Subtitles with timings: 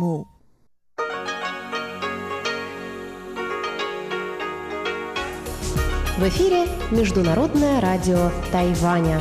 [0.00, 0.28] Му.
[6.16, 9.20] В эфире Международное радио Тайваня.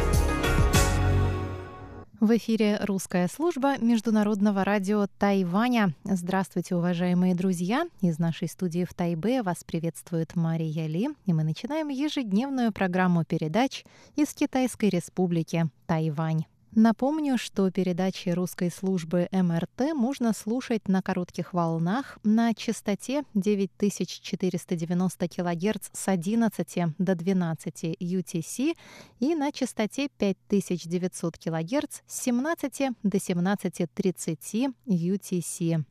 [2.20, 5.96] В эфире русская служба Международного радио Тайваня.
[6.04, 7.88] Здравствуйте, уважаемые друзья!
[8.02, 13.84] Из нашей студии в Тайбе вас приветствует Мария Ли, и мы начинаем ежедневную программу передач
[14.16, 16.46] из Китайской Республики Тайвань.
[16.80, 25.90] Напомню, что передачи русской службы МРТ можно слушать на коротких волнах на частоте 9490 кГц
[25.92, 28.78] с 11 до 12 UTC
[29.20, 35.84] и на частоте 5900 кГц с 17 до 17.30 UTC.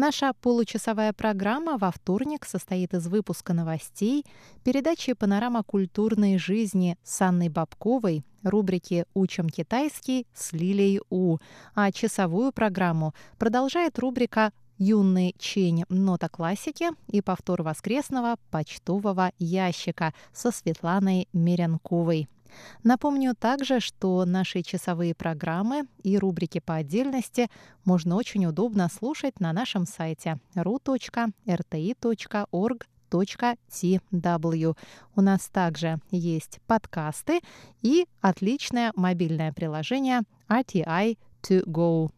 [0.00, 4.24] Наша получасовая программа во вторник состоит из выпуска новостей,
[4.64, 11.36] передачи «Панорама культурной жизни» с Анной Бабковой, рубрики «Учим китайский» с Лилией У,
[11.74, 15.84] а часовую программу продолжает рубрика «Юный чень.
[15.90, 22.26] Нота классики» и повтор воскресного почтового ящика со Светланой Меренковой.
[22.82, 27.48] Напомню также, что наши часовые программы и рубрики по отдельности
[27.84, 31.46] можно очень удобно слушать на нашем сайте ru.rti.org.tw.
[35.16, 37.40] У нас также есть подкасты
[37.82, 42.10] и отличное мобильное приложение RTI To Go.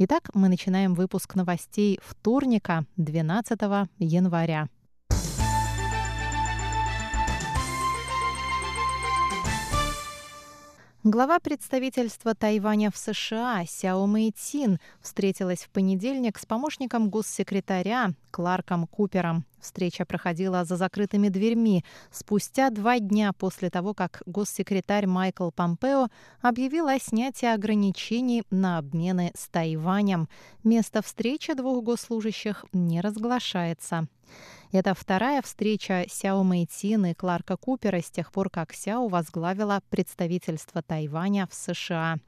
[0.00, 3.58] Итак, мы начинаем выпуск новостей вторника, 12
[3.98, 4.68] января.
[11.04, 19.44] Глава представительства Тайваня в США Сяо Мэйтин встретилась в понедельник с помощником госсекретаря Кларком Купером.
[19.60, 26.08] Встреча проходила за закрытыми дверьми спустя два дня после того, как госсекретарь Майкл Помпео
[26.42, 30.28] объявил о снятии ограничений на обмены с Тайванем.
[30.64, 34.08] Место встречи двух госслужащих не разглашается.
[34.70, 40.82] Это вторая встреча Сяо Мэйтин и Кларка Купера с тех пор, как Сяо возглавила представительство
[40.82, 42.18] Тайваня в США.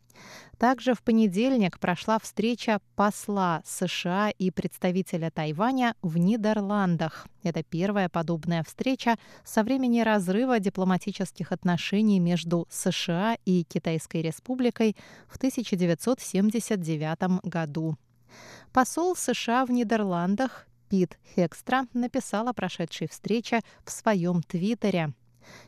[0.59, 7.27] Также в понедельник прошла встреча посла США и представителя Тайваня в Нидерландах.
[7.43, 14.97] Это первая подобная встреча со времени разрыва дипломатических отношений между США и Китайской Республикой
[15.29, 17.99] в 1979 году.
[18.73, 25.15] Посол США в Нидерландах Пит Хекстра написал о прошедшей встрече в своем твиттере.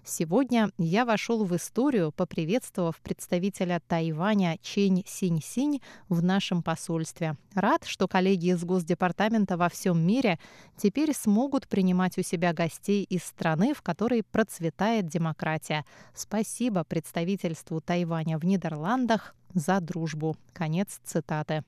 [0.05, 7.37] Сегодня я вошел в историю, поприветствовав представителя Тайваня Чень Синь-Синь в нашем посольстве.
[7.55, 10.41] Рад, что коллеги из Госдепартамента во всем мире
[10.77, 15.85] теперь смогут принимать у себя гостей из страны, в которой процветает демократия.
[16.15, 20.37] Спасибо представительству Тайваня в Нидерландах за дружбу.
[20.53, 21.63] Конец цитаты.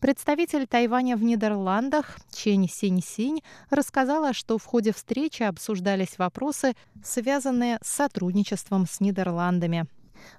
[0.00, 7.88] Представитель Тайваня в Нидерландах Чень Синь-Синь рассказала, что в ходе встречи обсуждались вопросы, связанные с
[7.88, 9.86] сотрудничеством с Нидерландами.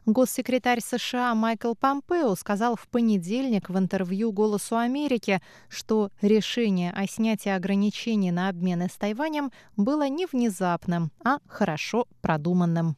[0.06, 7.50] Госсекретарь США Майкл Помпео сказал в понедельник в интервью «Голосу Америки», что решение о снятии
[7.50, 12.96] ограничений на обмены с Тайванем было не внезапным, а хорошо продуманным.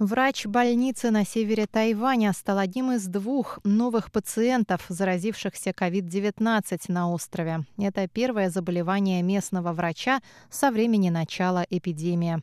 [0.00, 7.66] Врач больницы на севере Тайваня стал одним из двух новых пациентов, заразившихся COVID-19 на острове.
[7.76, 12.42] Это первое заболевание местного врача со времени начала эпидемии.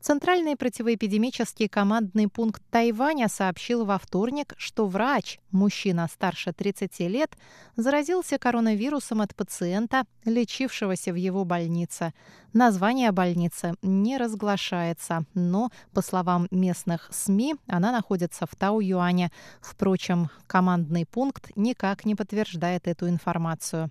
[0.00, 7.36] Центральный противоэпидемический командный пункт Тайваня сообщил во вторник, что врач, мужчина старше 30 лет,
[7.76, 12.12] заразился коронавирусом от пациента, лечившегося в его больнице.
[12.52, 19.30] Название больницы не разглашается, но, по словам местных СМИ, она находится в Тау-Юане.
[19.60, 23.90] Впрочем, командный пункт никак не подтверждает эту информацию.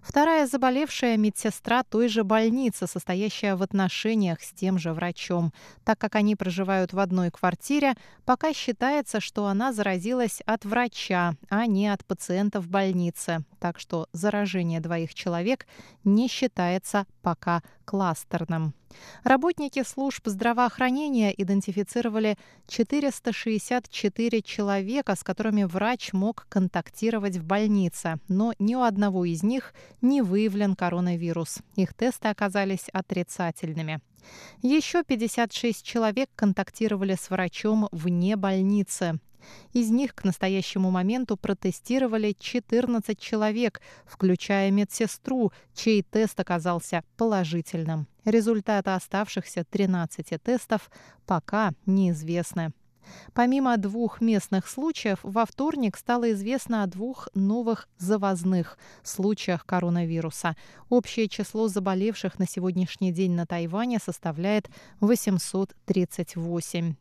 [0.00, 5.52] Вторая заболевшая медсестра той же больницы, состоящая в отношениях с тем же врачом.
[5.84, 7.94] Так как они проживают в одной квартире,
[8.24, 13.44] пока считается, что она заразилась от врача, а не от пациента в больнице.
[13.58, 15.66] Так что заражение двоих человек
[16.04, 18.72] не считается пока кластерным.
[19.24, 22.38] Работники служб здравоохранения идентифицировали
[22.68, 29.74] 464 человека, с которыми врач мог контактировать в больнице, но ни у одного из них
[30.02, 31.58] не выявлен коронавирус.
[31.74, 34.00] Их тесты оказались отрицательными.
[34.62, 39.18] Еще 56 человек контактировали с врачом вне больницы.
[39.72, 48.06] Из них к настоящему моменту протестировали 14 человек, включая медсестру, чей тест оказался положительным.
[48.24, 50.90] Результаты оставшихся 13 тестов
[51.26, 52.72] пока неизвестны.
[53.34, 60.56] Помимо двух местных случаев, во вторник стало известно о двух новых завозных случаях коронавируса.
[60.88, 64.70] Общее число заболевших на сегодняшний день на Тайване составляет
[65.00, 66.94] 838.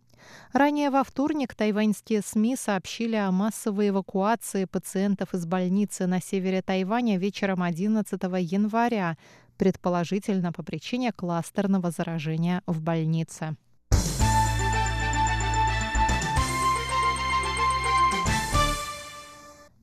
[0.53, 7.17] Ранее во вторник тайваньские СМИ сообщили о массовой эвакуации пациентов из больницы на севере Тайваня
[7.17, 9.17] вечером 11 января,
[9.57, 13.55] предположительно по причине кластерного заражения в больнице.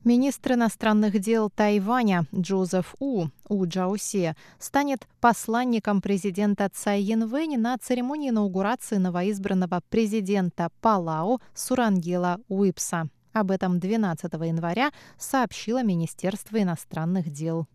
[0.03, 8.31] Министр иностранных дел Тайваня Джозеф У, У Джаусе, станет посланником президента Цай Янвэнь на церемонии
[8.31, 13.07] инаугурации новоизбранного президента Палау Сурангела Уипса.
[13.31, 17.65] Об этом 12 января сообщило Министерство иностранных дел.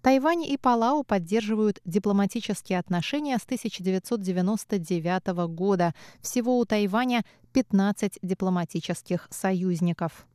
[0.00, 5.92] Тайвань и Палау поддерживают дипломатические отношения с 1999 года.
[6.22, 7.22] Всего у Тайваня
[7.52, 10.26] 15 дипломатических союзников.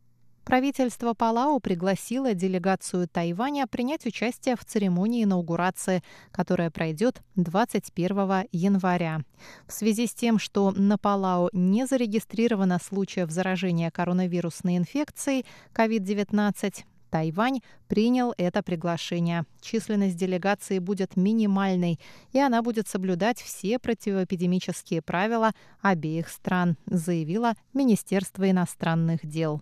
[0.43, 6.01] Правительство Палау пригласило делегацию Тайваня принять участие в церемонии инаугурации,
[6.31, 9.21] которая пройдет 21 января.
[9.67, 15.45] В связи с тем, что на Палау не зарегистрировано случаев заражения коронавирусной инфекцией
[15.75, 19.43] COVID-19, Тайвань принял это приглашение.
[19.59, 21.99] Численность делегации будет минимальной,
[22.31, 25.51] и она будет соблюдать все противоэпидемические правила
[25.81, 29.61] обеих стран, заявило Министерство иностранных дел.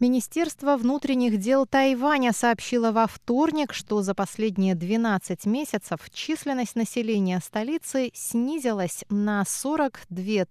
[0.00, 8.10] Министерство внутренних дел Тайваня сообщило во вторник, что за последние 12 месяцев численность населения столицы
[8.14, 10.46] снизилась на 42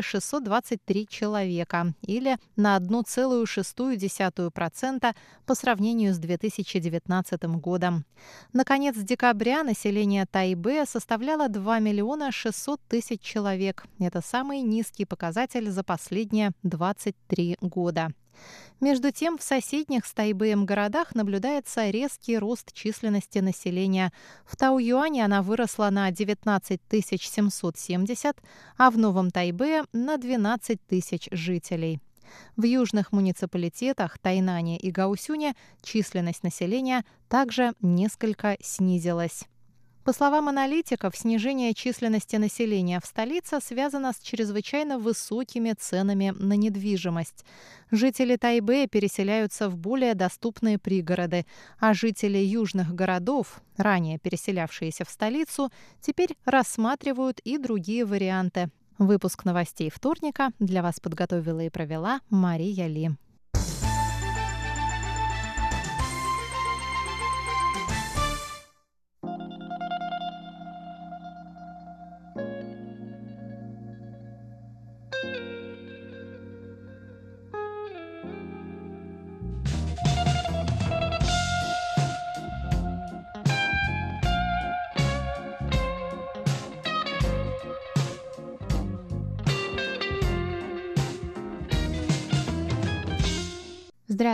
[0.00, 5.14] 623 человека или на 1,6%
[5.44, 8.06] по сравнению с 2019 годом.
[8.54, 13.84] На конец декабря население Тайбе составляло 2 миллиона 600 тысяч человек.
[13.98, 18.14] Это самый низкий показатель за последние 23 года.
[18.80, 24.12] Между тем, в соседних с Тайбэем городах наблюдается резкий рост численности населения.
[24.44, 28.36] В Тау-Юане она выросла на 19 770,
[28.76, 32.00] а в Новом Тайбе на 12 тысяч жителей.
[32.56, 39.44] В южных муниципалитетах Тайнане и Гаусюне численность населения также несколько снизилась.
[40.06, 47.44] По словам аналитиков, снижение численности населения в столице связано с чрезвычайно высокими ценами на недвижимость.
[47.90, 51.44] Жители Тайбэя переселяются в более доступные пригороды,
[51.80, 58.70] а жители южных городов, ранее переселявшиеся в столицу, теперь рассматривают и другие варианты.
[58.98, 63.10] Выпуск новостей вторника для вас подготовила и провела Мария Ли.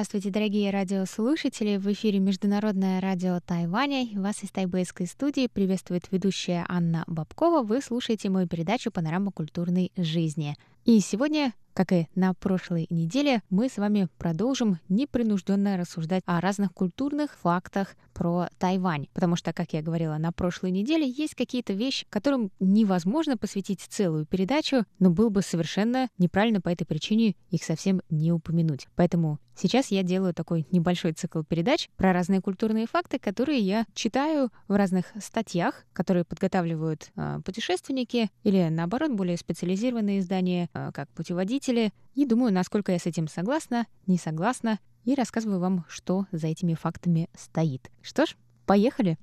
[0.03, 1.77] Здравствуйте, дорогие радиослушатели!
[1.77, 4.09] В эфире Международное радио Тайваня.
[4.21, 7.63] Вас из тайбэйской студии приветствует ведущая Анна Бабкова.
[7.63, 10.57] Вы слушаете мою передачу «Панорама культурной жизни».
[10.85, 16.73] И сегодня как и на прошлой неделе, мы с вами продолжим непринужденно рассуждать о разных
[16.73, 19.09] культурных фактах про Тайвань.
[19.15, 24.27] Потому что, как я говорила на прошлой неделе, есть какие-то вещи, которым невозможно посвятить целую
[24.27, 28.87] передачу, но было бы совершенно неправильно по этой причине их совсем не упомянуть.
[28.95, 34.51] Поэтому сейчас я делаю такой небольшой цикл передач про разные культурные факты, которые я читаю
[34.69, 42.27] в разных статьях, которые подготавливают э, путешественники или, наоборот, более специализированные издания, как путеводители и
[42.27, 47.29] думаю, насколько я с этим согласна, не согласна, и рассказываю вам, что за этими фактами
[47.35, 47.91] стоит.
[48.03, 48.37] Что ж,
[48.67, 49.19] поехали!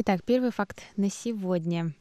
[0.00, 1.92] Итак, первый факт на сегодня.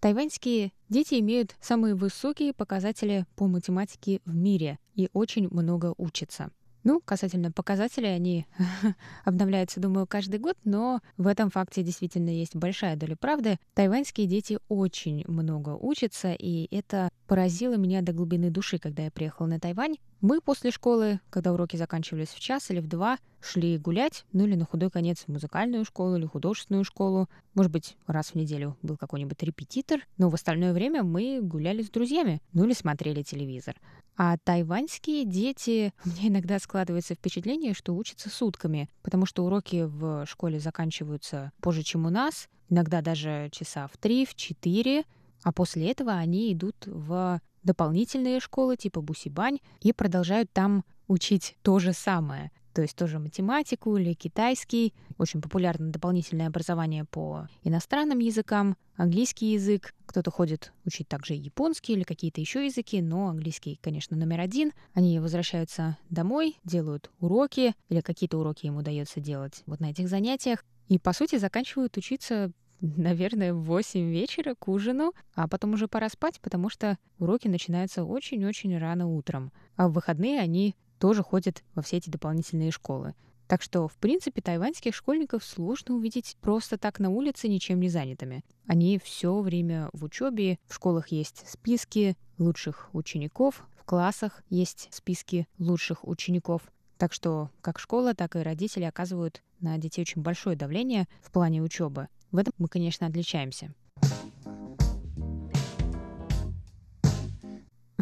[0.00, 6.50] Тайваньские дети имеют самые высокие показатели по математике в мире и очень много учатся.
[6.84, 8.46] Ну, касательно показателей, они
[9.24, 13.58] обновляются, думаю, каждый год, но в этом факте действительно есть большая доля правды.
[13.74, 19.46] Тайваньские дети очень много учатся, и это поразило меня до глубины души, когда я приехала
[19.46, 19.96] на Тайвань.
[20.20, 24.54] Мы после школы, когда уроки заканчивались в час или в два, шли гулять, ну или
[24.54, 27.28] на худой конец в музыкальную школу или художественную школу.
[27.54, 31.90] Может быть, раз в неделю был какой-нибудь репетитор, но в остальное время мы гуляли с
[31.90, 33.76] друзьями, ну или смотрели телевизор.
[34.16, 40.60] А тайваньские дети, меня иногда складывается впечатление, что учатся сутками, потому что уроки в школе
[40.60, 45.04] заканчиваются позже, чем у нас, иногда даже часа в три, в четыре,
[45.42, 51.78] а после этого они идут в дополнительные школы типа Бусибань и продолжают там учить то
[51.78, 52.50] же самое.
[52.74, 54.94] То есть тоже математику или китайский.
[55.18, 59.94] Очень популярно дополнительное образование по иностранным языкам, английский язык.
[60.06, 64.72] Кто-то ходит учить также японский или какие-то еще языки, но английский, конечно, номер один.
[64.94, 70.64] Они возвращаются домой, делают уроки или какие-то уроки им удается делать вот на этих занятиях.
[70.88, 72.52] И, по сути, заканчивают учиться
[72.82, 78.04] наверное, в 8 вечера к ужину, а потом уже пора спать, потому что уроки начинаются
[78.04, 79.52] очень-очень рано утром.
[79.76, 83.16] А в выходные они тоже ходят во все эти дополнительные школы.
[83.48, 88.44] Так что, в принципе, тайваньских школьников сложно увидеть просто так на улице ничем не занятыми.
[88.68, 95.48] Они все время в учебе, в школах есть списки лучших учеников, в классах есть списки
[95.58, 96.62] лучших учеников.
[96.98, 101.62] Так что как школа, так и родители оказывают на детей очень большое давление в плане
[101.62, 102.06] учебы.
[102.30, 103.74] В этом мы, конечно, отличаемся.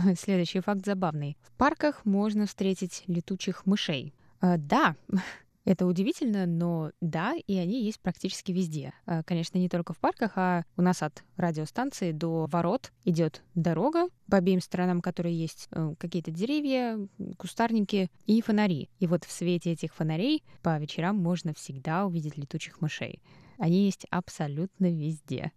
[0.17, 1.37] Следующий факт забавный.
[1.43, 4.15] В парках можно встретить летучих мышей.
[4.41, 4.97] Э, да,
[5.65, 8.93] это удивительно, но да, и они есть практически везде.
[9.07, 14.09] Э, конечно, не только в парках, а у нас от радиостанции до ворот идет дорога,
[14.31, 16.99] по обеим сторонам которой есть э, какие-то деревья,
[17.37, 18.89] кустарники и фонари.
[18.99, 23.21] И вот в свете этих фонарей по вечерам можно всегда увидеть летучих мышей.
[23.59, 25.53] Они есть абсолютно везде.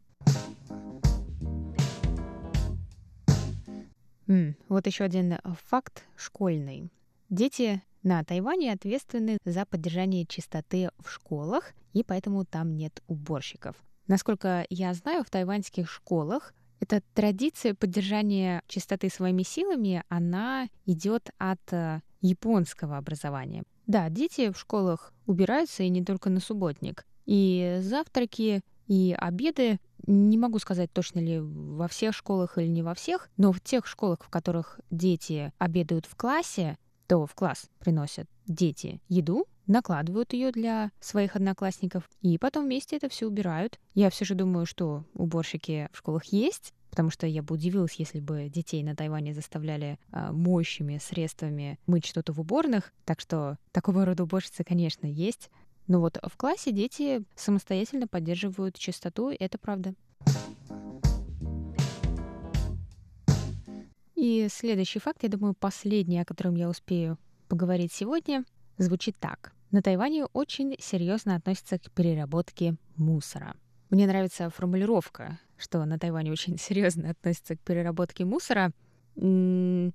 [4.70, 6.92] Вот еще один факт школьный.
[7.30, 13.76] Дети на Тайване ответственны за поддержание чистоты в школах, и поэтому там нет уборщиков.
[14.08, 21.62] Насколько я знаю, в тайваньских школах эта традиция поддержания чистоты своими силами, она идет от
[21.72, 23.64] э, японского образования.
[23.88, 27.06] Да, дети в школах убираются и не только на субботник.
[27.26, 32.94] И завтраки, и обеды, не могу сказать точно ли во всех школах или не во
[32.94, 38.28] всех, но в тех школах, в которых дети обедают в классе, то в класс приносят
[38.48, 43.80] дети еду, накладывают ее для своих одноклассников, и потом вместе это все убирают.
[43.94, 48.20] Я все же думаю, что уборщики в школах есть, потому что я бы удивилась, если
[48.20, 52.94] бы детей на Тайване заставляли э, моющими средствами мыть что-то в уборных.
[53.04, 55.50] Так что такого рода уборщицы, конечно, есть.
[55.88, 59.94] Но вот в классе дети самостоятельно поддерживают чистоту, это правда.
[64.16, 67.18] И следующий факт, я думаю, последний, о котором я успею
[67.50, 68.46] поговорить сегодня,
[68.78, 69.52] звучит так.
[69.72, 73.56] На Тайване очень серьезно относятся к переработке мусора.
[73.90, 78.72] Мне нравится формулировка, что на Тайване очень серьезно относятся к переработке мусора.
[79.16, 79.92] На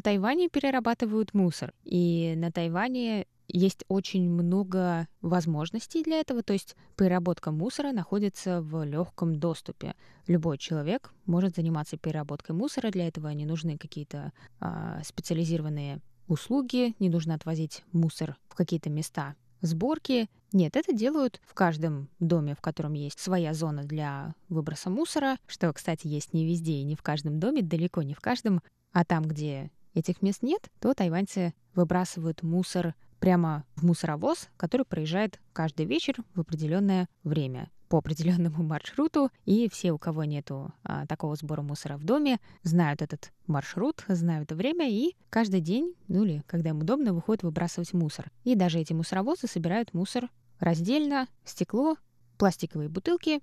[0.00, 7.50] Тайване перерабатывают мусор, и на Тайване есть очень много возможностей для этого, то есть переработка
[7.50, 9.94] мусора находится в легком доступе.
[10.26, 17.08] Любой человек может заниматься переработкой мусора, для этого не нужны какие-то э, специализированные услуги, не
[17.08, 20.28] нужно отвозить мусор в какие-то места сборки.
[20.52, 25.72] Нет, это делают в каждом доме, в котором есть своя зона для выброса мусора, что,
[25.72, 28.60] кстати, есть не везде и не в каждом доме, далеко не в каждом,
[28.92, 35.40] а там, где этих мест нет, то тайваньцы выбрасывают мусор прямо в мусоровоз, который проезжает
[35.52, 41.36] каждый вечер в определенное время по определенному маршруту, и все, у кого нету а, такого
[41.36, 46.70] сбора мусора в доме, знают этот маршрут, знают время, и каждый день, ну или когда
[46.70, 48.32] им удобно, выходят выбрасывать мусор.
[48.42, 51.94] И даже эти мусоровозы собирают мусор раздельно, стекло,
[52.38, 53.40] пластиковые бутылки,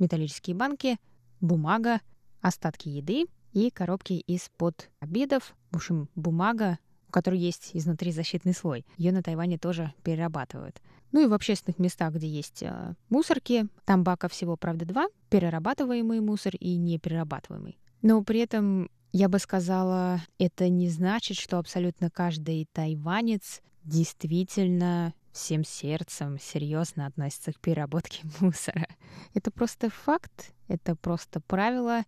[0.00, 0.98] металлические банки,
[1.40, 2.00] бумага,
[2.40, 5.54] остатки еды и коробки из-под обедов.
[5.70, 6.80] В общем, бумага,
[7.12, 8.86] у которой есть изнутри защитный слой.
[8.96, 10.80] Ее на Тайване тоже перерабатывают.
[11.12, 16.20] Ну и в общественных местах, где есть э, мусорки, там бака всего, правда, два, перерабатываемый
[16.20, 17.76] мусор и неперерабатываемый.
[18.00, 25.64] Но при этом я бы сказала, это не значит, что абсолютно каждый тайванец действительно всем
[25.64, 28.86] сердцем серьезно относится к переработке мусора.
[29.34, 32.04] Это просто факт, это просто правило,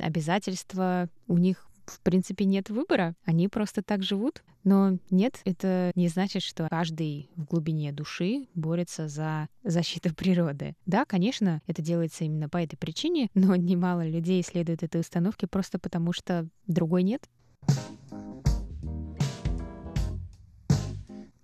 [0.00, 1.10] обязательства.
[1.26, 3.14] У них в принципе, нет выбора.
[3.24, 4.42] Они просто так живут.
[4.64, 10.74] Но нет, это не значит, что каждый в глубине души борется за защиту природы.
[10.86, 15.78] Да, конечно, это делается именно по этой причине, но немало людей следует этой установке просто
[15.78, 17.28] потому, что другой нет.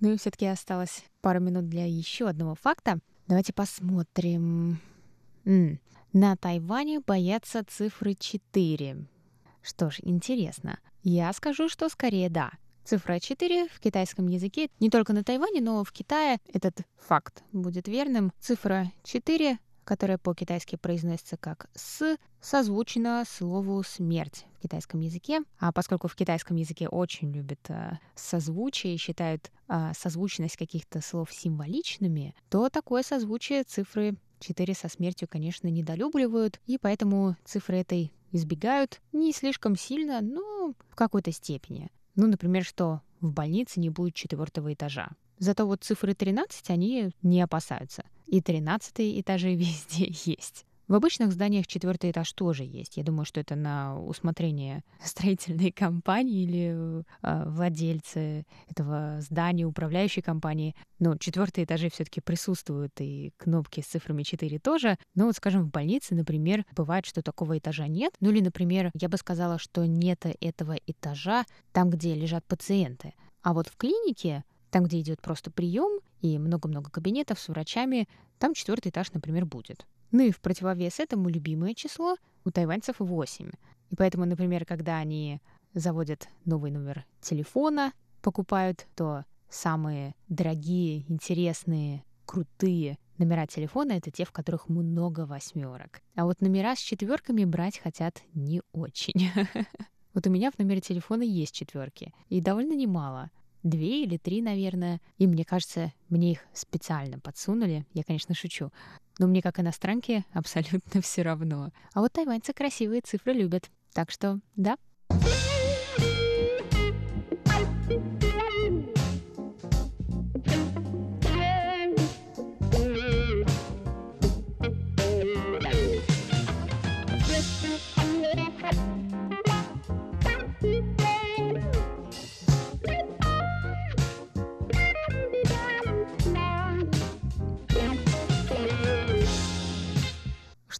[0.00, 2.98] Ну и все-таки осталось пару минут для еще одного факта.
[3.28, 4.80] Давайте посмотрим.
[5.44, 9.06] На Тайване боятся цифры 4.
[9.62, 10.78] Что ж, интересно.
[11.02, 12.50] Я скажу, что скорее да.
[12.84, 17.86] Цифра 4 в китайском языке не только на Тайване, но в Китае этот факт будет
[17.86, 18.32] верным.
[18.40, 25.40] Цифра 4 которая по-китайски произносится как «с», созвучна слову «смерть» в китайском языке.
[25.58, 31.32] А поскольку в китайском языке очень любят э, созвучие и считают э, созвучность каких-то слов
[31.32, 39.00] символичными, то такое созвучие цифры 4 со смертью, конечно, недолюбливают, и поэтому цифры этой избегают
[39.12, 41.90] не слишком сильно, но в какой-то степени.
[42.16, 45.10] Ну, например, что в больнице не будет четвертого этажа.
[45.38, 48.04] Зато вот цифры 13 они не опасаются.
[48.26, 50.66] И 13 этажи везде есть.
[50.92, 52.98] В обычных зданиях четвертый этаж тоже есть.
[52.98, 60.76] Я думаю, что это на усмотрение строительной компании или э, владельца этого здания, управляющей компании.
[60.98, 64.98] Но четвертые этажи все-таки присутствуют, и кнопки с цифрами 4 тоже.
[65.14, 68.12] Но вот, скажем, в больнице, например, бывает, что такого этажа нет.
[68.20, 73.14] Ну или, например, я бы сказала, что нет этого этажа там, где лежат пациенты.
[73.40, 78.06] А вот в клинике, там, где идет просто прием и много-много кабинетов с врачами,
[78.38, 79.86] там четвертый этаж, например, будет.
[80.12, 83.50] Ну и в противовес этому любимое число у тайваньцев 8.
[83.90, 85.40] И поэтому, например, когда они
[85.74, 94.32] заводят новый номер телефона, покупают, то самые дорогие, интересные, крутые номера телефона— это те, в
[94.32, 96.02] которых много восьмерок.
[96.14, 99.30] А вот номера с четверками брать хотят не очень.
[100.14, 103.30] Вот у меня в номере телефона есть четверки, и довольно немало.
[103.62, 105.00] Две или три, наверное.
[105.18, 107.86] И мне кажется, мне их специально подсунули.
[107.94, 108.70] Я, конечно, шучу.
[109.18, 111.70] Но мне, как иностранке, абсолютно все равно.
[111.94, 113.70] А вот тайваньцы красивые цифры любят.
[113.92, 114.76] Так что, да.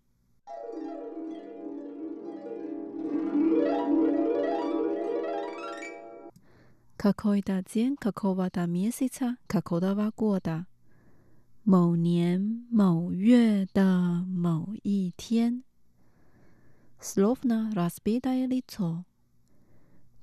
[6.96, 10.68] Какой-то день какого-то месяца какого-то года.
[11.71, 15.63] 某年某月的某一天。
[17.01, 19.05] Slovna r a s p i d a l i t o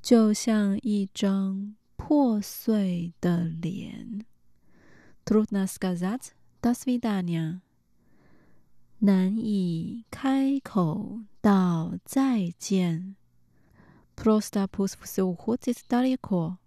[0.01, 4.25] 就像一张破碎的脸。
[5.23, 6.31] Trudna skazat
[6.61, 7.61] dasvidania，
[8.99, 13.15] 难以开口道再见。
[14.17, 16.57] Prosta pusvusu hodis daleko，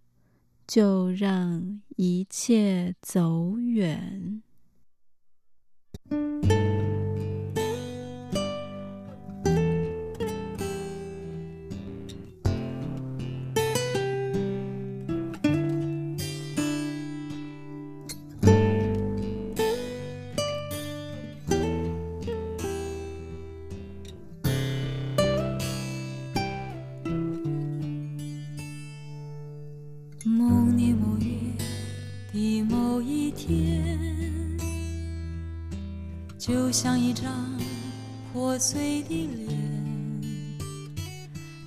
[0.67, 4.43] 就让一切走远。
[6.11, 6.60] Thank you.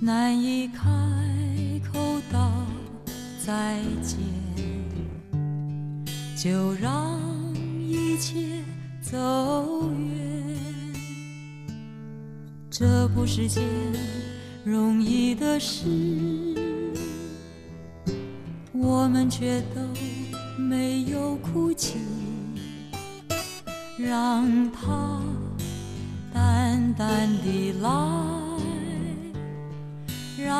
[0.04, 0.84] 难以开
[1.90, 2.52] 口道
[3.42, 4.18] 再见，
[6.36, 7.18] 就让
[7.80, 8.62] 一切
[9.00, 10.44] 走远。
[12.70, 13.64] 这不是件
[14.62, 15.86] 容易的事，
[18.74, 19.80] 我们却都
[20.58, 21.94] 没有哭泣。
[23.96, 25.18] 让它
[26.30, 27.88] 淡淡的来，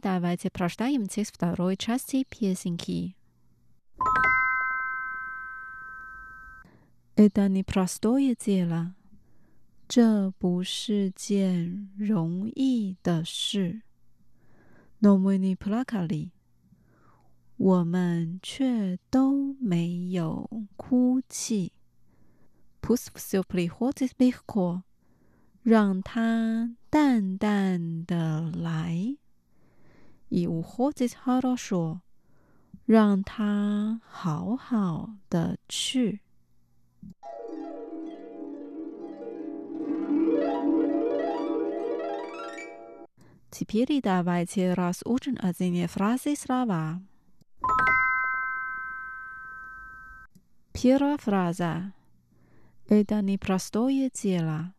[0.00, 3.14] давайте прочитаем текст второй части песенки.
[7.14, 8.94] Это непростое дело.
[9.86, 13.82] 这不是件容易的事。
[15.00, 16.30] Но мы не плакали.
[17.58, 21.72] 我们却都没有哭泣。
[22.80, 24.84] Пусть все приходит легко.
[25.62, 29.16] 让它淡淡的来。
[30.30, 32.02] 以无或者好好说，
[32.84, 36.20] 让他好好的去。
[43.50, 47.00] Теперь давайте разучим одни фразы слова.
[50.74, 51.92] Первая фраза.
[52.86, 54.72] Это непростое дело.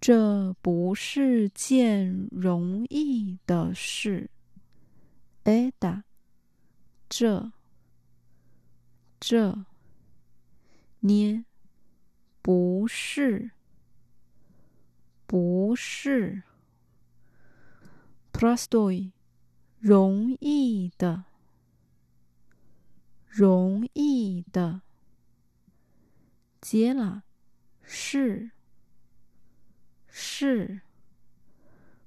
[0.00, 4.30] 这不是件容易的事。
[5.49, 6.03] Eda，
[7.09, 7.51] 这
[9.19, 9.65] 这。
[10.99, 11.43] 你
[12.43, 13.49] 不是
[15.25, 16.43] 不是。
[18.31, 19.11] trust to 你
[19.79, 21.25] 容易的。
[23.27, 24.81] 容易的。
[26.61, 27.23] 接了，
[27.81, 28.51] 是
[30.07, 30.81] 是。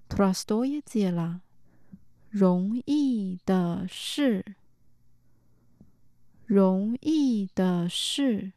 [0.09, 1.42] trust to 也接了。
[2.32, 4.56] 容易的事，
[6.46, 8.54] 容易的事，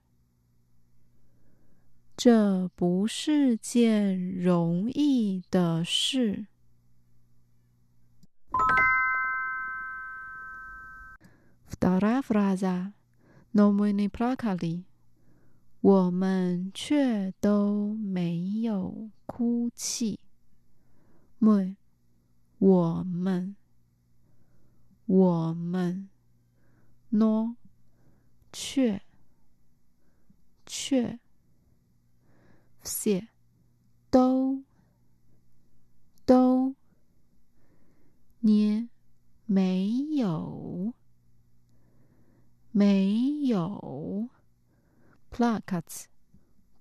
[2.17, 6.47] 这不是件容易的事。
[11.67, 12.93] Вторая фраза:
[13.53, 14.85] Но мы не плакали.
[15.81, 20.21] 我们却都没有哭泣。
[21.39, 21.77] Мы，
[22.59, 23.57] 我们。
[25.06, 26.10] 我们
[27.12, 27.56] 喏
[28.52, 29.02] 却
[30.66, 31.20] 却
[32.84, 33.28] 谢
[34.10, 34.64] 都
[36.26, 36.76] 都
[38.40, 38.90] 你
[39.46, 40.94] 没有
[42.72, 44.30] 没有。
[45.36, 46.06] plaques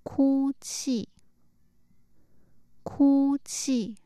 [0.05, 1.09] 哭泣。
[2.85, 3.97] 哭泣。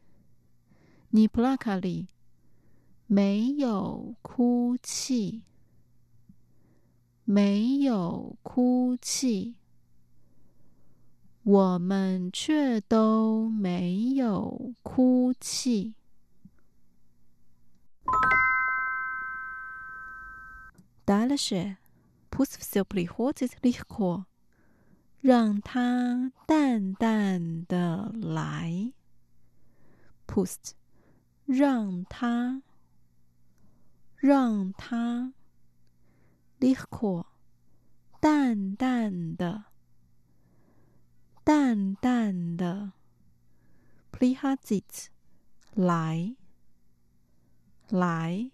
[1.11, 2.09] 你 plaque 里
[3.08, 5.43] 没有哭泣，
[7.26, 9.56] 没有哭泣，
[11.43, 15.93] 我们却都没有哭泣。
[21.06, 21.78] Дальше
[22.32, 24.26] пусть все приходит легко，
[25.19, 28.93] 让它淡淡的来。
[30.26, 30.71] Pust，
[31.45, 32.63] 让它。
[34.17, 35.34] 让它
[36.60, 37.26] liquor
[38.19, 39.65] 淡淡的，
[41.43, 42.93] 淡淡的
[44.12, 45.08] prihazit
[45.73, 46.36] 来
[47.89, 48.52] 来，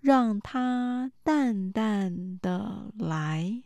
[0.00, 3.62] 让它淡淡的来。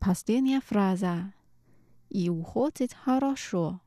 [0.00, 1.32] Последняя фраза
[2.08, 3.80] и уходит хорошо.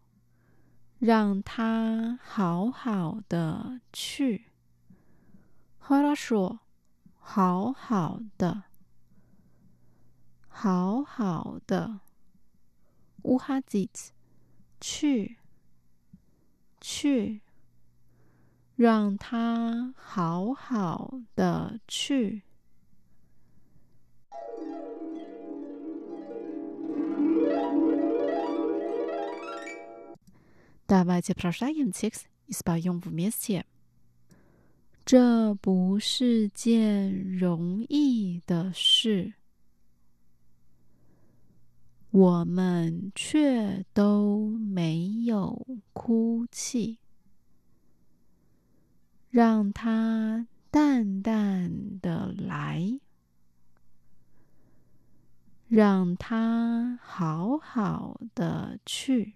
[1.00, 4.52] 让他好好的去。
[5.80, 6.60] хорошо，
[7.20, 8.64] 好好的，
[10.48, 12.00] 好好的。
[13.24, 14.10] уходить，
[14.80, 15.38] 去，
[16.80, 17.42] 去，
[18.76, 22.44] 让他好好的去。
[30.90, 33.66] Давайте прочитаем текст и споем вместе.
[35.04, 39.34] 这不是件容易的事，
[42.12, 46.98] 我们却都没有哭泣。
[49.30, 53.00] 让它淡淡的来，
[55.68, 59.36] 让它好好的去。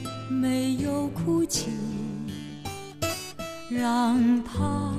[0.39, 1.69] 没有哭泣，
[3.69, 4.93] 让它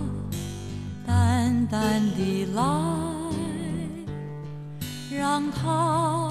[1.07, 2.63] 淡淡地来，
[5.11, 6.31] 让它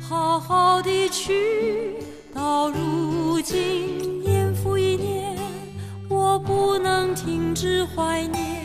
[0.00, 1.94] 好好地去。
[2.32, 5.36] 到如今，年复一年，
[6.08, 8.62] 我不能停止怀念，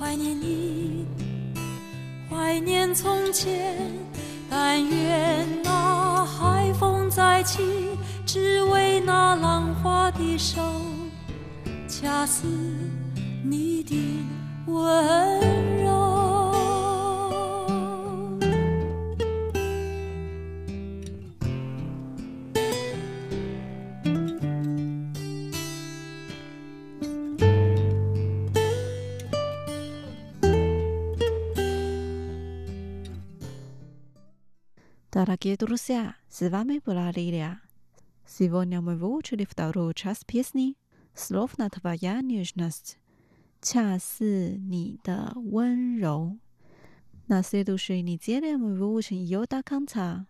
[0.00, 1.06] 怀念你，
[2.28, 3.76] 怀念从前。
[4.50, 7.62] 但愿那海风再起，
[8.27, 10.61] 只为那浪花的手，
[11.87, 12.45] 恰似
[13.43, 13.95] 你的
[14.67, 16.13] 温柔。
[35.15, 37.59] Дорогие друзья, с вами была Лилия.
[38.28, 40.76] Сегодня мы выучили вторую часть песни
[41.14, 42.98] Словно твоя нежность».
[47.26, 50.26] На следующей неделе мы выучим ее до конца.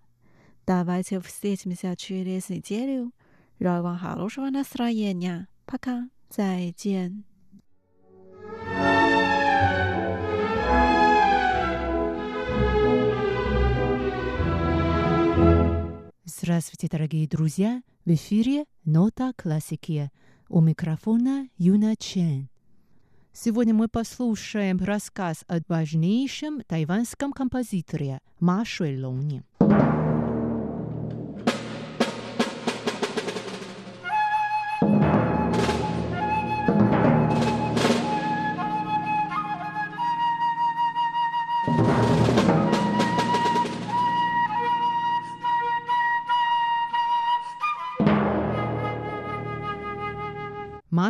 [0.67, 3.13] Давайте встретимся через неделю.
[3.61, 5.49] Желаю вам хорошего настроения.
[5.67, 6.09] Пока.
[6.29, 7.28] 再见。
[16.31, 17.83] Здравствуйте, дорогие друзья!
[18.05, 20.11] В эфире «Нота классики».
[20.51, 22.51] У микрофона Юна Чен.
[23.33, 29.43] Сегодня мы послушаем рассказ о важнейшем тайванском композиторе Ма Шуэлоне.
[29.61, 29.78] Ма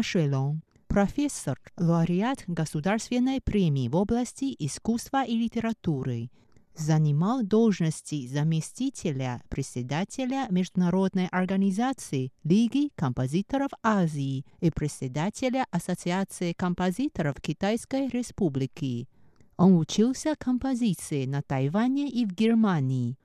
[0.02, 6.30] Шуэлон– профессор, лауреат Государственной премии в области искусства и литературы.
[6.74, 19.08] Занимал должности заместителя председателя Международной организации Лиги композиторов Азии и председателя Ассоциации композиторов Китайской Республики.
[19.56, 23.16] Он учился композиции на Тайване и в Германии.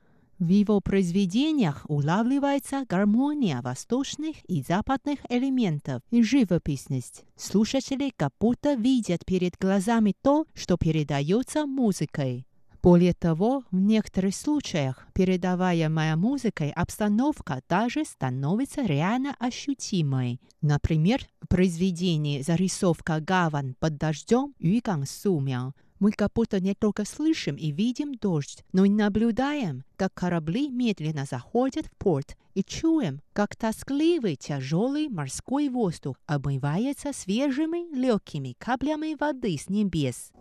[0.43, 7.23] В его произведениях улавливается гармония восточных и западных элементов и живописность.
[7.37, 12.45] Слушатели как будто видят перед глазами то, что передается музыкой.
[12.81, 20.41] Более того, в некоторых случаях передаваемая музыкой обстановка даже становится реально ощутимой.
[20.61, 27.55] Например, в произведении «Зарисовка гавань под дождем» Юйган Сумяо мы как будто не только слышим
[27.55, 33.55] и видим дождь, но и наблюдаем, как корабли медленно заходят в порт, и чуем, как
[33.55, 40.33] тоскливый тяжелый морской воздух обмывается свежими легкими каплями воды с небес.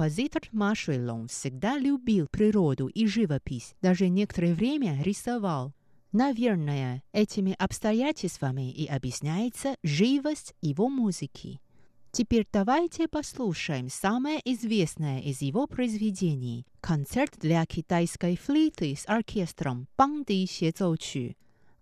[0.00, 5.74] Композитор Ма Шуйлong всегда любил природу и живопись, даже некоторое время рисовал.
[6.10, 11.60] Наверное, этими обстоятельствами и объясняется живость его музыки.
[12.12, 20.46] Теперь давайте послушаем самое известное из его произведений– концерт для китайской флейты с оркестром «Бангди
[20.46, 20.72] Xie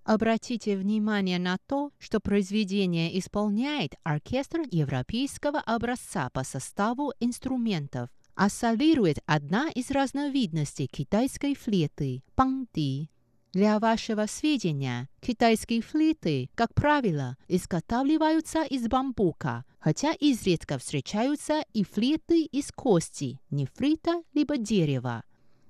[0.08, 9.18] Обратите внимание на то, что произведение исполняет оркестр европейского образца по составу инструментов, а солирует
[9.26, 13.10] одна из разновидностей китайской флейты– «Бангди».
[13.52, 22.44] Для вашего сведения, китайские флейты, как правило, изготавливаются из бамбука, хотя изредка встречаются и флейты
[22.44, 25.22] из кости, нефрита либо дерева.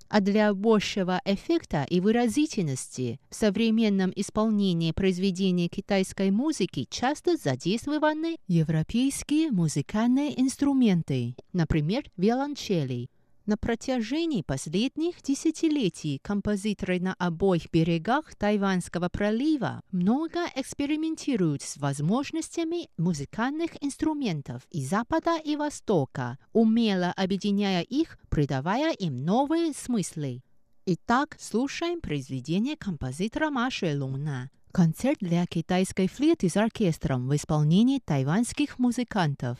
[0.08, 9.50] А для большего эффекта и выразительности в современном исполнении произведений китайской музыки часто задействованы европейские
[9.50, 13.08] музыкальные инструменты, например, виолончели,
[13.48, 23.82] на протяжении последних десятилетий композиторы на обоих берегах Тайванского пролива много экспериментируют с возможностями музыкальных
[23.82, 30.42] инструментов и Запада и Востока, умело объединяя их, придавая им новые смыслы.
[30.84, 34.50] Итак, слушаем произведение композитора Маши Луна.
[34.72, 39.58] Концерт для китайской флейты с оркестром в исполнении тайванских музыкантов.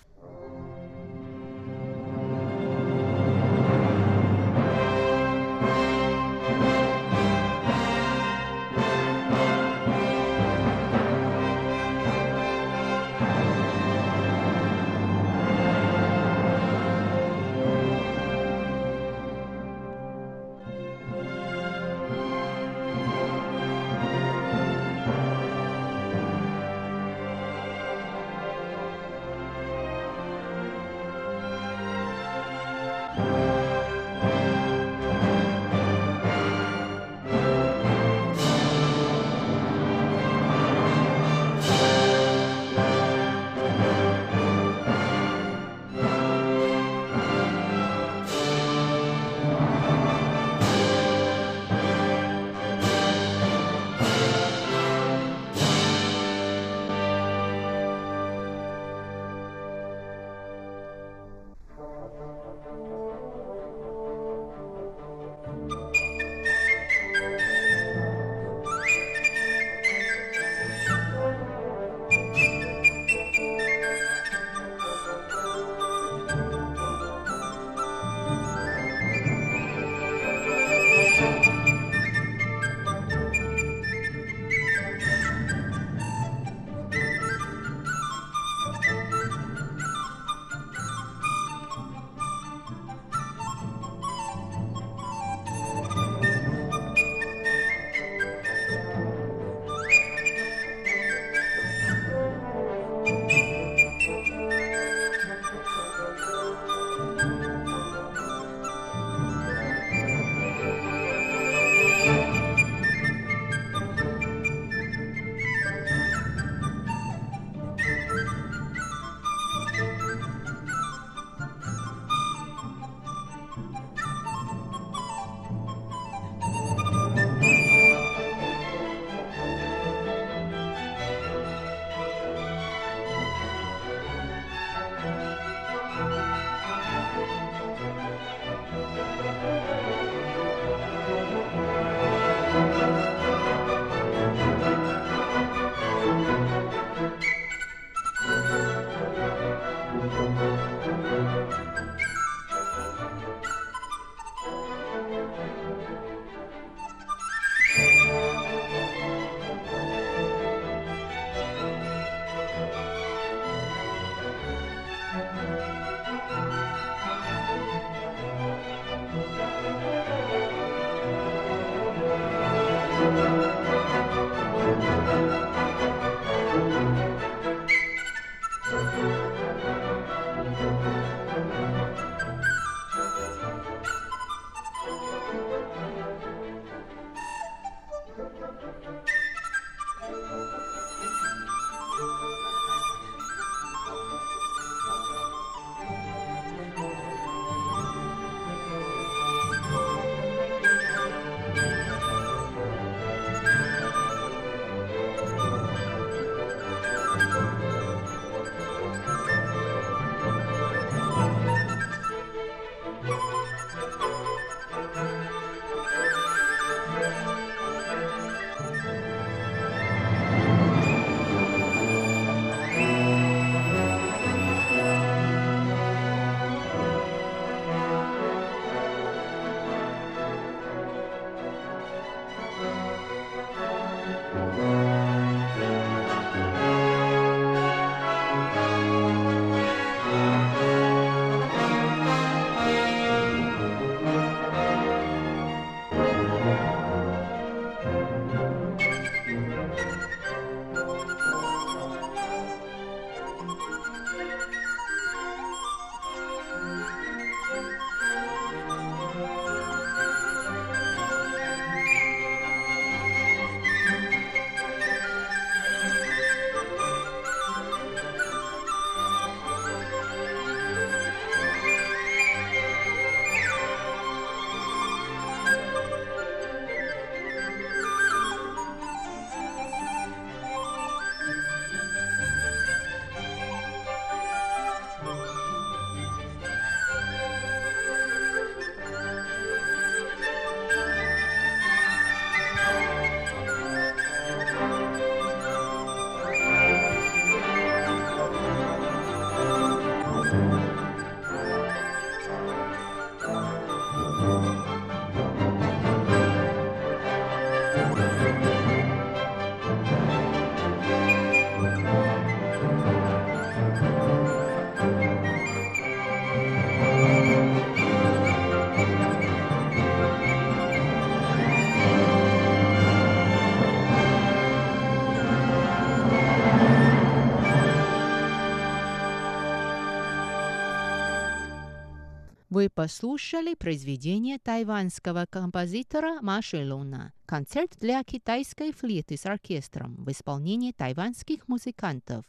[332.59, 340.73] Вы послушали произведение тайванского композитора Маши Луна «Концерт для китайской флейты с оркестром» в исполнении
[340.73, 342.25] тайванских музыкантов.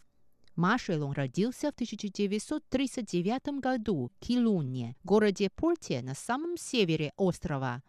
[0.55, 7.81] Машелун родился в 1939 году в Килуне, городе Порте на самом севере острова.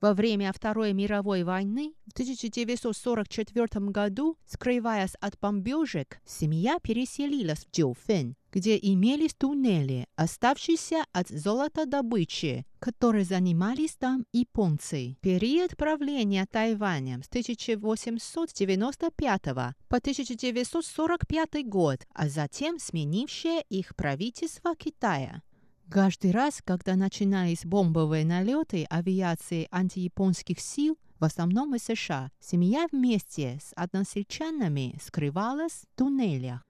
[0.00, 8.34] Во время Второй мировой войны в 1944 году, скрываясь от бомбежек, семья переселилась в Джоуфен,
[8.54, 15.16] где имелись туннели, оставшиеся от золотодобычи, которые занимались там японцы.
[15.20, 19.42] Период правления Тайванем с 1895
[19.88, 25.42] по 1945 год, а затем сменившее их правительство Китая.
[25.90, 33.58] Каждый раз, когда начинались бомбовые налеты авиации антияпонских сил, в основном из США, семья вместе
[33.60, 36.62] с односельчанами скрывалась в туннелях.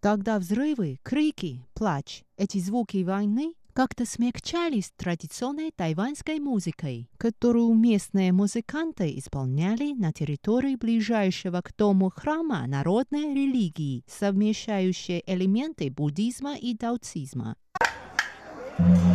[0.00, 9.18] Тогда взрывы, крики, плач, эти звуки войны как-то смягчались традиционной тайваньской музыкой, которую местные музыканты
[9.18, 17.56] исполняли на территории ближайшего к дому храма народной религии, совмещающей элементы буддизма и даоцизма.
[18.78, 19.07] и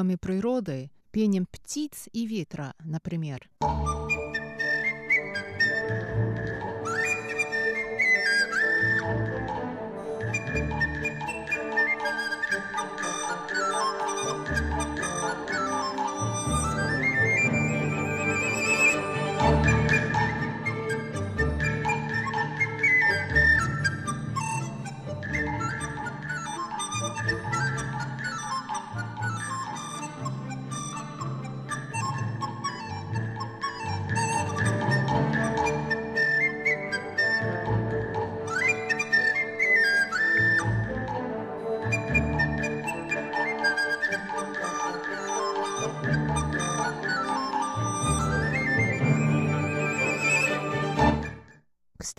[0.00, 3.50] звуками природы, пением птиц и ветра, например.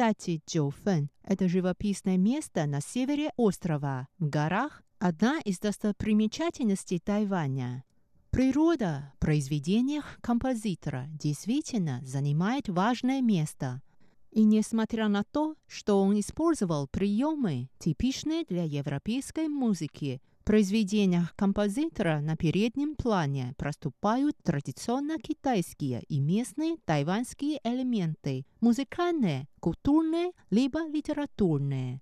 [0.02, 7.84] Кстати, Джоуфэн– это живописное место на севере острова, в горах, одна из достопримечательностей Тайваня.
[8.32, 13.84] Природа в произведениях композитора действительно занимает важное место.
[14.32, 22.36] И несмотря на то, что он использовал приемы, типичные для европейской музыки, произведениях композитора на
[22.36, 32.02] переднем плане проступают традиционно китайские и местные тайваньские элементы, музыкальные, культурные, либо литературные.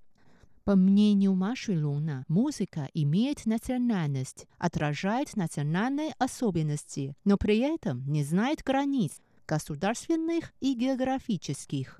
[0.64, 8.62] По мнению Маши Луна, музыка имеет национальность, отражает национальные особенности, но при этом не знает
[8.64, 12.00] границ государственных и географических.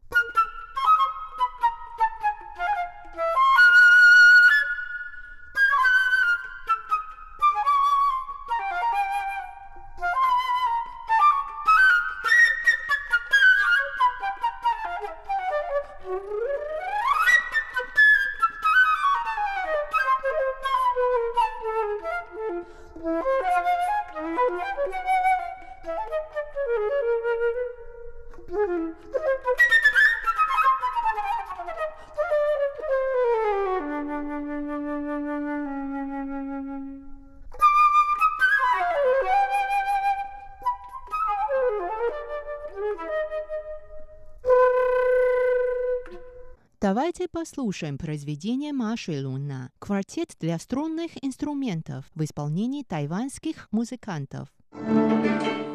[47.32, 54.50] Послушаем произведение Маши Луна «Квартет для струнных инструментов» в исполнении тайваньских музыкантов.
[54.72, 55.69] Это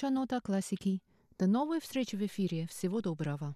[0.00, 1.02] передача «Нота классики».
[1.38, 2.66] До новой встречи в эфире.
[2.68, 3.54] Всего доброго.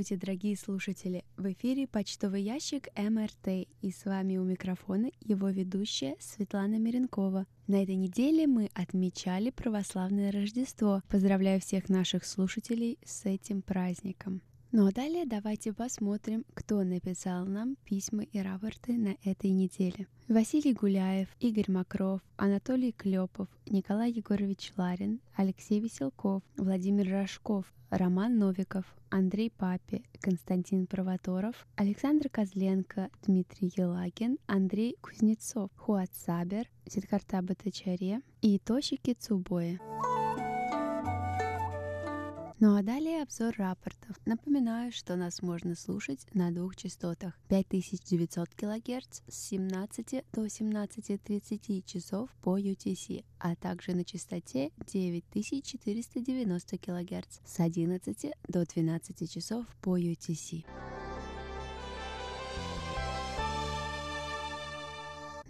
[0.00, 1.24] Здравствуйте, дорогие слушатели!
[1.36, 7.46] В эфире почтовый ящик МРТ, и с вами у микрофона его ведущая Светлана Миренкова.
[7.66, 11.02] На этой неделе мы отмечали православное Рождество.
[11.10, 14.40] Поздравляю всех наших слушателей с этим праздником.
[14.72, 20.06] Ну а далее давайте посмотрим, кто написал нам письма и рапорты на этой неделе.
[20.28, 28.84] Василий Гуляев, Игорь Макров, Анатолий Клепов, Николай Егорович Ларин, Алексей Веселков, Владимир Рожков, Роман Новиков,
[29.10, 38.60] Андрей Папи, Константин Провоторов, Александр Козленко, Дмитрий Елагин, Андрей Кузнецов, Хуат Сабер, Сидхарта Батачаре и
[38.60, 39.80] Тошики Цубои.
[42.62, 44.16] Ну а далее обзор рапортов.
[44.26, 52.28] Напоминаю, что нас можно слушать на двух частотах 5900 кГц с 17 до 17.30 часов
[52.42, 60.66] по UTC, а также на частоте 9490 кГц с 11 до 12 часов по UTC.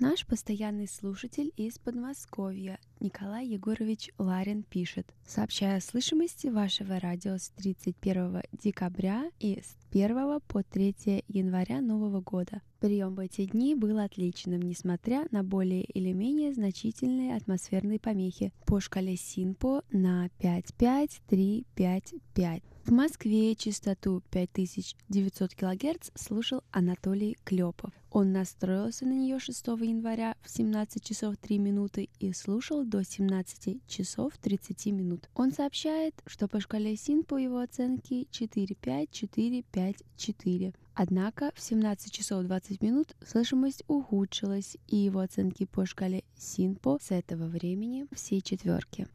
[0.01, 5.07] Наш постоянный слушатель из Подмосковья Николай Егорович Ларин пишет.
[5.27, 12.23] Сообщая о слышимости вашего радио с 31 декабря и с 1 по 3 января Нового
[12.23, 12.63] года.
[12.81, 18.81] Прием в эти дни был отличным, несмотря на более или менее значительные атмосферные помехи по
[18.81, 22.63] шкале СИНПО на 55355.
[22.85, 27.93] В Москве частоту 5900 кГц слушал Анатолий Клепов.
[28.11, 33.87] Он настроился на нее 6 января в 17 часов 3 минуты и слушал до 17
[33.87, 35.29] часов 30 минут.
[35.35, 40.75] Он сообщает, что по шкале СИН по его оценке 4-5-4-5-4.
[40.95, 47.13] Однако в 17 часов 20 минут слышимость ухудшилась, и его оценки по шкале СИНПО с
[47.13, 49.07] этого времени все четверки.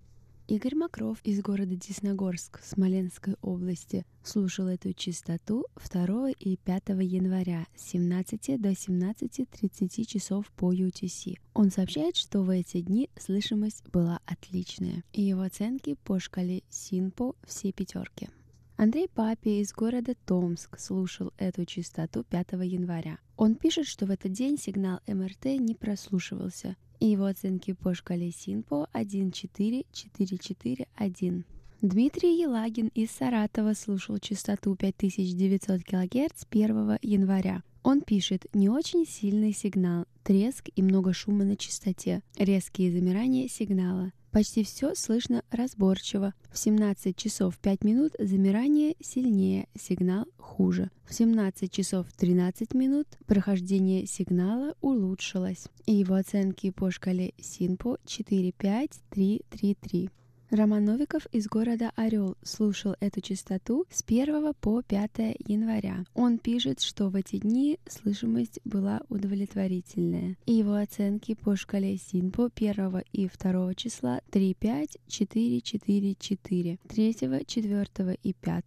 [0.47, 7.89] Игорь Макров из города Десногорск Смоленской области слушал эту частоту 2 и 5 января с
[7.89, 11.39] 17 до 17.30 часов по UTC.
[11.55, 17.35] Он сообщает, что в эти дни слышимость была отличная, и его оценки по шкале СИНПО
[17.47, 18.29] все пятерки.
[18.77, 23.17] Андрей Папи из города Томск слушал эту частоту 5 января.
[23.35, 28.31] Он пишет, что в этот день сигнал МРТ не прослушивался, и его оценки по шкале
[28.31, 31.45] СИНПО 14441.
[31.81, 37.63] Дмитрий Елагин из Саратова слушал частоту 5900 кГц 1 января.
[37.83, 44.11] Он пишет «Не очень сильный сигнал, треск и много шума на частоте, резкие замирания сигнала.
[44.35, 46.33] Почти все слышно разборчиво.
[46.51, 50.91] В 17 часов 5 минут замирание сильнее, сигнал хуже.
[51.05, 55.69] В 17 часов 13 минут прохождение сигнала улучшилось.
[55.85, 60.09] И его оценки по шкале СИНПО 4-5-3-3-3.
[60.51, 65.11] Роман Новиков из города Орел слушал эту частоту с 1 по 5
[65.47, 66.05] января.
[66.13, 70.37] Он пишет, что в эти дни слышимость была удовлетворительная.
[70.45, 76.79] И его оценки по шкале СИНПО 1 и 2 числа 3, 5, 4, 4, 4,
[76.87, 78.63] 3, 4 и 5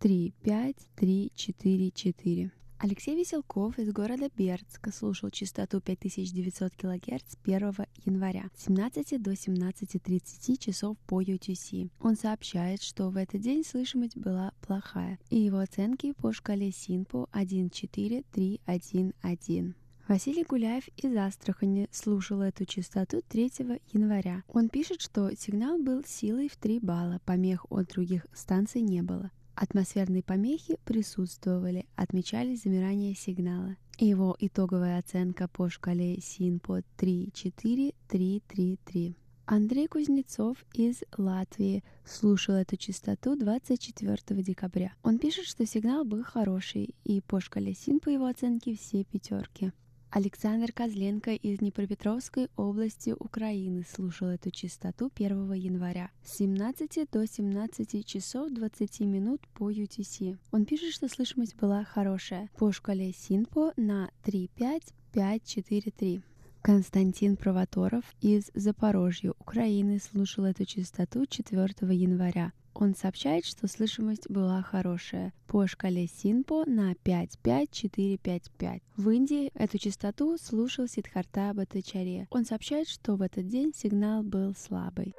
[0.00, 2.50] 3, 5, 3, 4, 4.
[2.84, 7.74] Алексей Веселков из города Бердска слушал частоту 5900 кГц 1
[8.04, 11.92] января с 17 до 17.30 часов по UTC.
[12.00, 17.28] Он сообщает, что в этот день слышимость была плохая, и его оценки по шкале СИНПО
[17.32, 19.74] 1.4.3.1.1.
[20.08, 23.52] Василий Гуляев из Астрахани слушал эту частоту 3
[23.92, 24.42] января.
[24.48, 29.30] Он пишет, что сигнал был силой в 3 балла, помех от других станций не было.
[29.54, 33.76] Атмосферные помехи присутствовали, отмечались замирание сигнала.
[33.98, 39.16] Его итоговая оценка по шкале СИНПО 3-4-3-3-3.
[39.44, 44.94] Андрей Кузнецов из Латвии слушал эту частоту 24 декабря.
[45.02, 49.72] Он пишет, что сигнал был хороший, и по шкале СИН по его оценке все пятерки.
[50.14, 58.04] Александр Козленко из Днепропетровской области Украины слушал эту частоту 1 января с 17 до 17
[58.04, 60.36] часов 20 минут по UTC.
[60.50, 66.20] Он пишет, что слышимость была хорошая по шкале СИНПО на 35543.
[66.60, 72.52] Константин Провоторов из Запорожья, Украины, слушал эту частоту 4 января
[72.82, 78.82] он сообщает, что слышимость была хорошая по шкале Синпо на 55455.
[78.96, 82.26] В Индии эту частоту слушал Сидхарта Батачаре.
[82.30, 85.14] Он сообщает, что в этот день сигнал был слабый.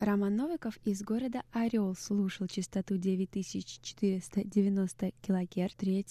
[0.00, 6.04] Роман Новиков из города Орел слушал частоту 9490 кГц 3,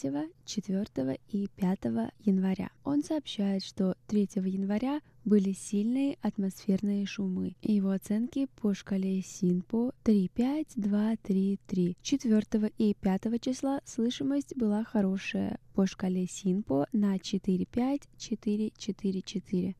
[0.45, 1.80] 4 и 5
[2.22, 2.69] января.
[2.86, 7.55] Он сообщает, что 3 января были сильные атмосферные шумы.
[7.61, 11.95] Его оценки по шкале СИНПО 3-5-2-3-3.
[12.01, 19.76] 4 и 5 числа слышимость была хорошая по шкале СИНПО на 4-5-4-4-4.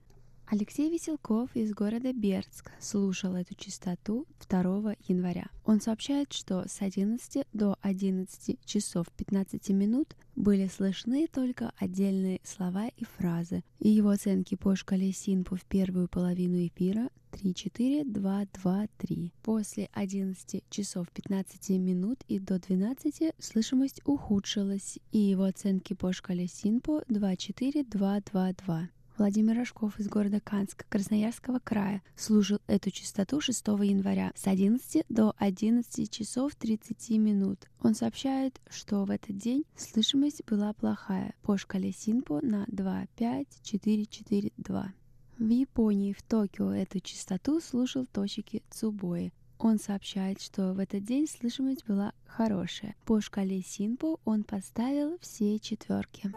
[0.54, 5.48] Алексей Веселков из города Бердск слушал эту частоту 2 января.
[5.64, 12.90] Он сообщает, что с 11 до 11 часов 15 минут были слышны только отдельные слова
[12.90, 18.48] и фразы, и его оценки по шкале Синпу в первую половину эфира 3, 4, 2,
[18.62, 19.34] 2, 3.
[19.44, 26.48] После 11 часов 15 минут и до 12 слышимость ухудшилась, и его оценки по шкале
[26.48, 28.90] Синпо 2, 4, 2, 2, 2.
[29.18, 35.34] Владимир Рожков из города Канск Красноярского края служил эту частоту 6 января с 11 до
[35.38, 37.70] 11 часов 30 минут.
[37.82, 43.48] Он сообщает, что в этот день слышимость была плохая по шкале Синпо на 2, 5,
[43.64, 44.94] 4, 4, 2.
[45.38, 49.34] В Японии, в Токио, эту частоту слушал Тошики Цубои.
[49.60, 52.96] Он сообщает, что в этот день слышимость была хорошая.
[53.06, 56.32] По шкале Синпо он поставил все четверки.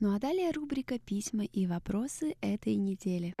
[0.00, 3.34] Ну а далее рубрика «Письма и вопросы этой недели».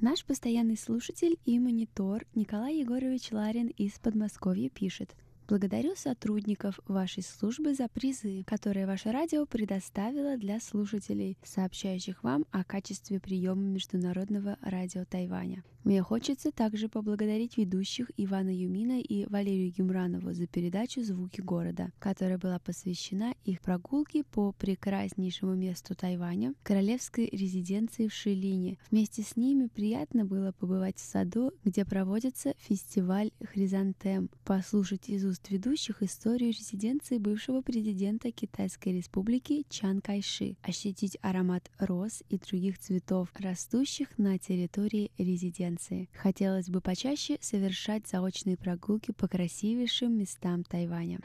[0.00, 5.16] Наш постоянный слушатель и монитор Николай Егорович Ларин из Подмосковья пишет.
[5.46, 12.64] Благодарю сотрудников вашей службы за призы, которые ваше радио предоставило для слушателей, сообщающих вам о
[12.64, 15.62] качестве приема Международного радио Тайваня.
[15.84, 22.38] Мне хочется также поблагодарить ведущих Ивана Юмина и Валерию Гемранову за передачу «Звуки города», которая
[22.38, 28.78] была посвящена их прогулке по прекраснейшему месту Тайваня, королевской резиденции в Шилине.
[28.90, 35.50] Вместе с ними приятно было побывать в саду, где проводится фестиваль «Хризантем», послушать из уст
[35.50, 43.30] ведущих историю резиденции бывшего президента Китайской республики Чан Кайши, ощутить аромат роз и других цветов,
[43.34, 46.08] растущих на территории резиденции.
[46.14, 51.18] Хотелось бы почаще совершать заочные прогулки по красивейшим местам Тайваня.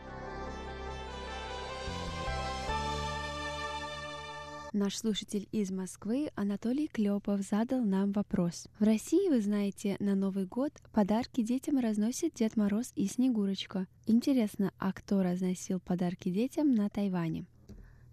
[4.72, 8.68] Наш слушатель из Москвы Анатолий Клепов задал нам вопрос.
[8.78, 13.88] В России, вы знаете, на Новый год подарки детям разносит Дед Мороз и Снегурочка.
[14.06, 17.48] Интересно, а кто разносил подарки детям на Тайване?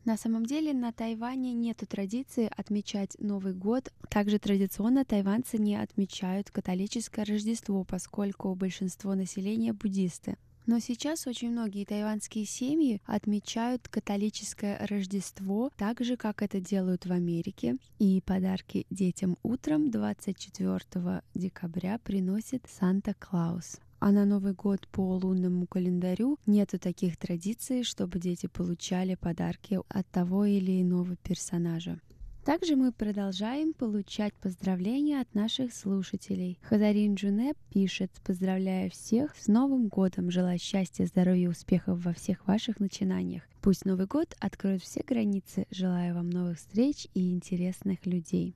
[0.06, 3.92] На самом деле на Тайване нет традиции отмечать Новый год.
[4.08, 10.38] Также традиционно тайванцы не отмечают католическое Рождество, поскольку большинство населения буддисты.
[10.66, 17.12] Но сейчас очень многие тайваньские семьи отмечают католическое Рождество так же, как это делают в
[17.12, 17.76] Америке.
[18.00, 23.78] И подарки детям утром 24 декабря приносит Санта-Клаус.
[24.00, 30.06] А на Новый год по лунному календарю нету таких традиций, чтобы дети получали подарки от
[30.08, 32.00] того или иного персонажа.
[32.46, 36.60] Также мы продолжаем получать поздравления от наших слушателей.
[36.62, 42.78] Хадарин Джунеп пишет, поздравляю всех с Новым годом, желаю счастья, здоровья успехов во всех ваших
[42.78, 43.42] начинаниях.
[43.62, 45.66] Пусть Новый год откроет все границы.
[45.72, 48.54] Желаю вам новых встреч и интересных людей.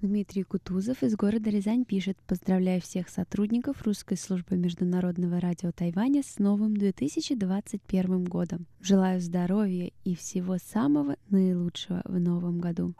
[0.00, 6.38] Дмитрий Кутузов из города Рязань пишет «Поздравляю всех сотрудников русской службы международного радио Тайваня с
[6.38, 8.66] новым 2021 годом.
[8.80, 12.94] Желаю здоровья и всего самого наилучшего в новом году».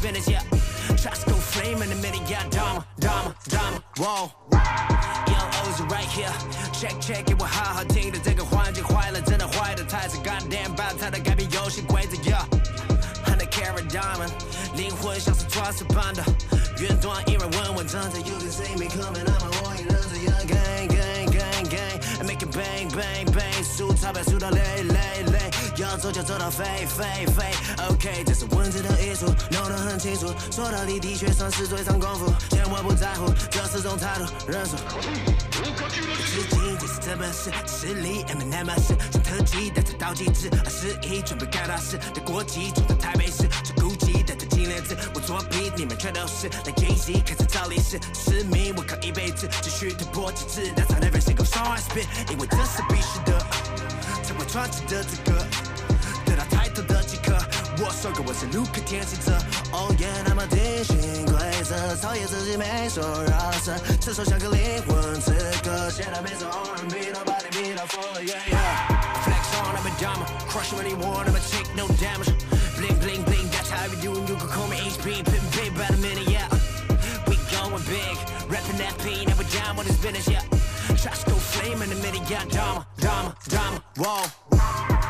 [0.02, 0.42] business, yeah.
[0.96, 2.44] Shots go flame in a minute, yeah.
[2.50, 4.32] Dama, dama, dama, whoa.
[5.28, 6.34] Young O's right here.
[6.74, 14.32] Check, check, it 我好好听的这个环境坏了，真的坏的太是 goddamn 爆炸的改变游戏规则，yeah。Hundred carat diamond，
[14.76, 16.24] 灵魂像是钻石般的。
[16.80, 24.91] 远端依然稳稳站着，You can see me coming，那么我也忍着，Yeah gang gang gang gang，make it bang bang bang，数钞票数到累累累，
[26.03, 27.55] 走就走到飞飞飞
[27.89, 34.75] ，OK，这是文字的艺术，弄得很清楚，说到底的确算是最长功夫，千万不在乎，这是种态度，认输。
[34.75, 53.39] 资金这是这本事，实力 M N M 是像特技，但它倒计时，二十一准备干大事，的国际住在台北市，是孤寂，带着金链子，我作弊，你们全都是 like Jay Z，开始造历史，失明，我靠一辈子继续突破极致，That's on every single song I spit，因为这是必须的，
[54.27, 55.47] 成为传奇的资格，
[56.75, 57.39] 头的即刻。
[57.79, 59.33] 我说过我是路克天行者
[59.73, 69.03] ，Oh yeah，那么定性规则，讨厌自己没说饶舌，这首像个灵魂之歌，写的没错 R&B，Nobody beat up for yeah yeah。
[69.25, 72.33] Flex on, I'm a diamond, crush anyone, I'ma take no damage.
[72.77, 75.75] Bling bling bling, that's how we do, and you can call me HP, pin big
[75.75, 76.49] by the minute, yeah.
[77.27, 78.17] We going big,
[78.51, 80.43] reppin' that P, never down with this business, yeah.
[80.97, 84.52] Shots go flame in the minute, yeah, drama, drama, drama, whoa.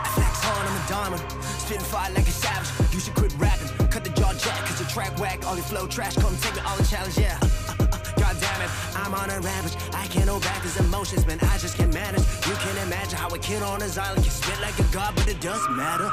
[0.04, 2.70] I flex hard, I'm a diamond, spitting fire like a savage.
[2.94, 5.86] You should quit rapping, cut the jaw jack, cause your track whack, all your flow
[5.86, 7.38] trash, come take me all the challenge, yeah.
[8.22, 9.76] God damn it, I'm on a rampage.
[9.94, 11.38] I can't hold back these emotions, man.
[11.42, 12.22] I just can't manage.
[12.46, 15.28] You can't imagine how a kid on his island can spit like a god, but
[15.28, 16.08] it doesn't matter.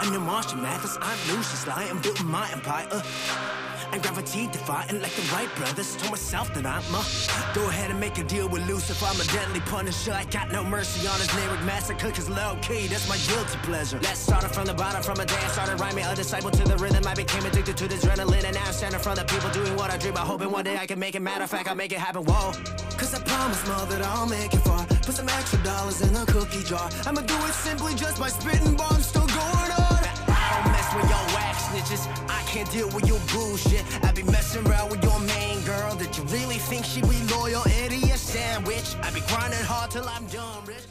[0.00, 2.88] I'm the Martian Mathers, I'm Lucius Lion, I'm building my empire.
[3.92, 5.96] And gravity defying like the Wright brothers.
[5.96, 7.02] Told myself that I'm a
[7.54, 9.06] go ahead and make a deal with Lucifer.
[9.06, 10.12] I'm a deadly punisher.
[10.12, 12.10] I got no mercy on his lyric massacre.
[12.10, 13.98] Cause low key, that's my guilty pleasure.
[14.02, 15.02] Let's start it from the bottom.
[15.02, 17.06] From a day I started rhyming, a disciple to the rhythm.
[17.06, 18.44] I became addicted to the adrenaline.
[18.44, 20.16] And now I'm standing from the people doing what I dream.
[20.16, 21.22] I hoping one day I can make it.
[21.22, 22.24] Matter of fact, I'll make it happen.
[22.24, 22.52] Whoa.
[22.98, 24.84] Cause I promise, mom, that I'll make it far.
[24.86, 26.90] Put some extra dollars in the cookie jar.
[27.06, 29.06] I'ma do it simply just by spitting bombs.
[29.06, 29.67] Still going
[30.94, 32.06] with your whack snitches.
[32.28, 33.84] I can't deal with your bullshit.
[34.04, 35.94] I be messing around with your main girl.
[35.96, 37.62] Did you really think she be loyal?
[37.84, 38.96] Idiot sandwich.
[39.02, 40.84] I be grinding hard till I'm done rich.